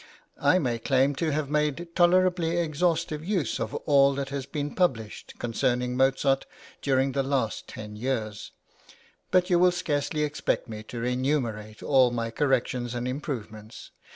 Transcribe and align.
I 0.41 0.57
may 0.57 0.79
claim 0.79 1.13
to 1.17 1.29
have 1.29 1.51
made 1.51 1.89
tolerably 1.95 2.57
exhaustive 2.57 3.23
use 3.23 3.59
of 3.59 3.75
all 3.85 4.15
that 4.15 4.29
has 4.29 4.47
been 4.47 4.73
published 4.73 5.35
concerning 5.37 5.95
Mozart 5.95 6.47
during 6.81 7.11
the 7.11 7.21
last 7.21 7.67
ten 7.67 7.95
years, 7.95 8.51
but 9.29 9.51
you 9.51 9.59
will 9.59 9.71
scarcely 9.71 10.23
expect 10.23 10.67
me 10.67 10.81
to 10.85 11.03
enumerate 11.03 11.83
all 11.83 12.09
my 12.09 12.31
corrections 12.31 12.95
and 12.95 13.07
improvements. 13.07 13.91